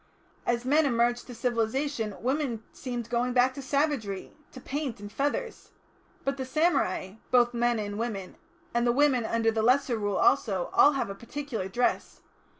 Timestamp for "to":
1.27-1.35, 3.53-3.61, 4.51-4.59